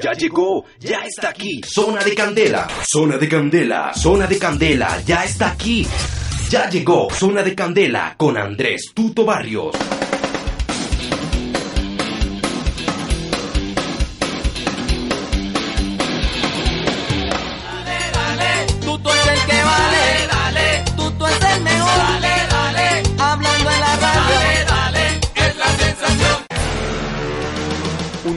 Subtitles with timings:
[0.00, 1.60] Ya llegó, ya está aquí.
[1.66, 5.86] Zona de Candela, zona de Candela, zona de Candela, ya está aquí.
[6.48, 9.74] Ya llegó, zona de Candela con Andrés Tuto Barrios.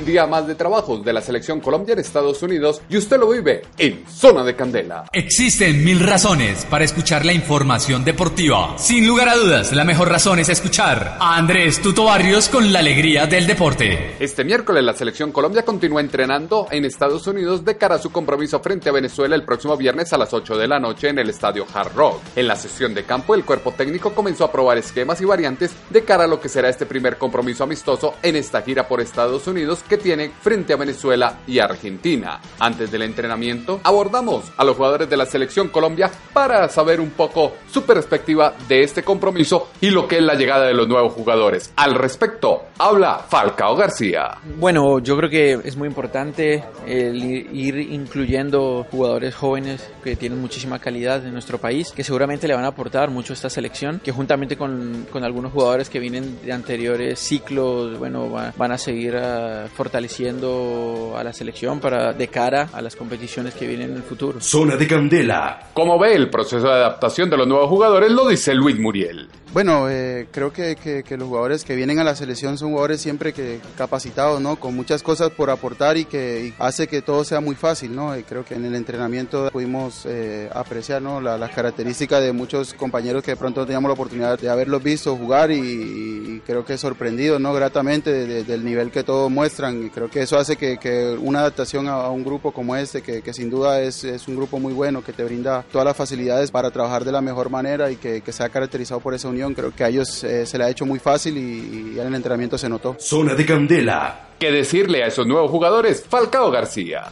[0.05, 3.63] Día más de trabajos de la selección Colombia en Estados Unidos y usted lo vive
[3.77, 5.05] en Zona de Candela.
[5.11, 8.77] Existen mil razones para escuchar la información deportiva.
[8.77, 12.79] Sin lugar a dudas, la mejor razón es escuchar a Andrés Tuto Barrios con la
[12.79, 14.15] alegría del deporte.
[14.19, 18.59] Este miércoles la selección Colombia continúa entrenando en Estados Unidos de cara a su compromiso
[18.59, 21.65] frente a Venezuela el próximo viernes a las 8 de la noche en el estadio
[21.73, 22.21] Hard Rock.
[22.35, 26.03] En la sesión de campo, el cuerpo técnico comenzó a probar esquemas y variantes de
[26.03, 29.83] cara a lo que será este primer compromiso amistoso en esta gira por Estados Unidos
[29.91, 32.39] que tiene frente a Venezuela y Argentina.
[32.59, 37.55] Antes del entrenamiento, abordamos a los jugadores de la selección Colombia para saber un poco
[37.69, 41.73] su perspectiva de este compromiso y lo que es la llegada de los nuevos jugadores.
[41.75, 44.37] Al respecto, habla Falcao García.
[44.57, 50.79] Bueno, yo creo que es muy importante el ir incluyendo jugadores jóvenes que tienen muchísima
[50.79, 54.13] calidad en nuestro país, que seguramente le van a aportar mucho a esta selección, que
[54.13, 59.67] juntamente con, con algunos jugadores que vienen de anteriores ciclos, bueno, van, a seguir uh,
[59.81, 64.39] fortaleciendo a la selección para de cara a las competiciones que vienen en el futuro.
[64.39, 65.71] Zona de Candela.
[65.73, 69.27] Como ve el proceso de adaptación de los nuevos jugadores, lo dice Luis Muriel.
[69.53, 73.33] Bueno, eh, creo que, que, los jugadores que vienen a la selección son jugadores siempre
[73.33, 74.55] que capacitados, ¿no?
[74.55, 78.17] Con muchas cosas por aportar y que hace que todo sea muy fácil, ¿no?
[78.17, 81.19] Y creo que en el entrenamiento pudimos eh, apreciar, ¿no?
[81.19, 85.51] las características de muchos compañeros que de pronto teníamos la oportunidad de haberlos visto jugar
[85.51, 87.53] y, creo que sorprendido, ¿no?
[87.53, 92.09] Gratamente del nivel que todos muestran y creo que eso hace que, una adaptación a,
[92.09, 95.23] un grupo como este, que, sin duda es, es, un grupo muy bueno, que te
[95.23, 98.49] brinda todas las facilidades para trabajar de la mejor manera y que, que se ha
[98.49, 101.37] caracterizado por esa unión creo que a ellos eh, se le ha hecho muy fácil
[101.37, 102.95] y, y en el entrenamiento se notó.
[102.99, 106.03] Zona de Candela ¿Qué decirle a esos nuevos jugadores?
[106.09, 107.03] Falcao García.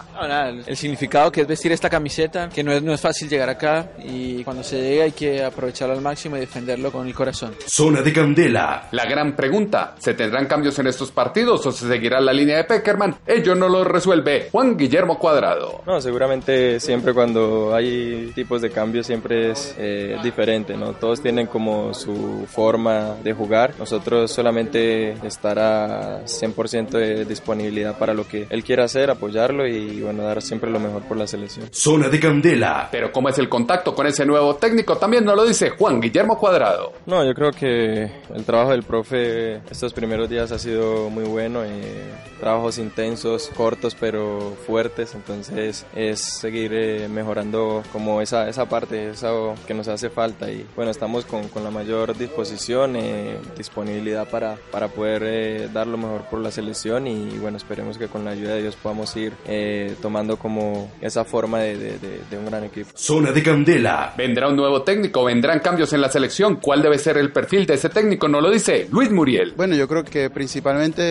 [0.65, 3.91] el significado que es vestir esta camiseta, que no es, no es fácil llegar acá
[4.03, 7.53] y cuando se llega hay que aprovecharlo al máximo y defenderlo con el corazón.
[7.67, 8.87] Zona de Candela.
[8.93, 12.63] La gran pregunta, ¿se tendrán cambios en estos partidos o se seguirá la línea de
[12.63, 13.17] Peckerman?
[13.27, 15.83] Ello no lo resuelve Juan Guillermo Cuadrado.
[15.85, 20.93] No, seguramente siempre cuando hay tipos de cambios siempre es eh, diferente, ¿no?
[20.93, 23.75] Todos tienen como su forma de jugar.
[23.77, 30.01] Nosotros solamente estar a 100% de disponibilidad para lo que él quiera hacer, apoyarlo y
[30.01, 31.67] bueno, dar siempre lo mejor por la selección.
[31.71, 32.89] Zona de Candela.
[32.91, 34.97] Pero ¿cómo es el contacto con ese nuevo técnico?
[34.97, 36.93] También nos lo dice Juan Guillermo Cuadrado.
[37.05, 41.63] No, yo creo que el trabajo del profe estos primeros días ha sido muy bueno.
[41.63, 42.09] Eh,
[42.39, 49.55] trabajos intensos, cortos pero fuertes, entonces es seguir eh, mejorando como esa, esa parte, eso
[49.67, 54.57] que nos hace falta y bueno, estamos con, con la mayor disposición, eh, disponibilidad para,
[54.71, 57.08] para poder eh, dar lo mejor por la selección y
[57.39, 61.59] bueno, esperemos que con la ayuda de Dios podamos ir eh, tomando como esa forma
[61.59, 62.89] de, de, un gran equipo.
[62.95, 64.13] Zona de Candela.
[64.17, 66.57] Vendrá un nuevo técnico, vendrán cambios en la selección.
[66.57, 68.27] ¿Cuál debe ser el perfil de ese técnico?
[68.27, 69.53] No lo dice Luis Muriel.
[69.55, 71.01] Bueno, yo creo que principalmente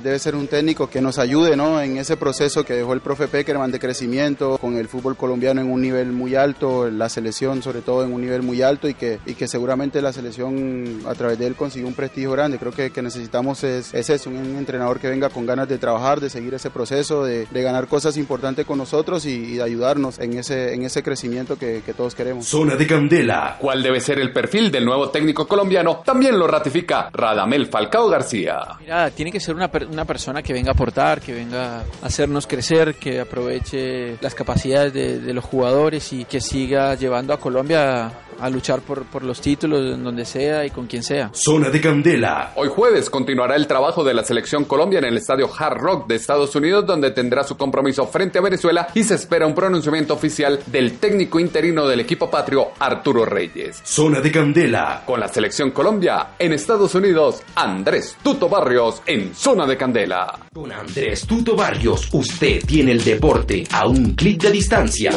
[0.00, 1.80] debe ser un técnico que nos ayude ¿no?
[1.80, 5.70] en ese proceso que dejó el profe Peckerman de crecimiento, con el fútbol colombiano en
[5.70, 9.18] un nivel muy alto, la selección sobre todo en un nivel muy alto y que,
[9.26, 12.58] y que seguramente la selección a través de él consiguió un prestigio grande.
[12.58, 16.18] Creo que, que necesitamos es, es eso, un entrenador que venga con ganas de trabajar,
[16.18, 20.72] de seguir ese proceso, de, ganar cosas importantes con nosotros y, de ayudarnos en ese,
[20.72, 22.46] en ese crecimiento que, todos queremos.
[22.46, 23.58] Zona de Candela.
[23.60, 26.00] ¿Cuál debe ser el perfil del nuevo técnico colombiano?
[26.06, 28.60] También lo ratifica Radamel Falcao García.
[28.80, 32.46] Mira, tiene que ser una, una persona que venga a aportar, que venga a hacernos
[32.46, 38.10] crecer, que aproveche las capacidades de, de los jugadores y que siga llevando a Colombia
[38.40, 41.30] a luchar por, por los títulos en donde sea y con quien sea.
[41.32, 42.52] Zona de Candela.
[42.56, 46.14] Hoy jueves continuará el trabajo de la selección Colombia en el estadio Hard Rock de
[46.14, 50.60] Estados Unidos, donde tendrá su compromiso frente a Venezuela y se espera un pronunciamiento oficial
[50.66, 53.80] del técnico interino del equipo patrio, Arturo Reyes.
[53.82, 55.02] Zona de Candela.
[55.04, 60.46] Con la selección Colombia en Estados Unidos, Andrés Tuto Barrios en Zona de Candela.
[60.54, 65.10] Con Andrés Tuto Barrios, usted tiene el deporte a un clic de distancia.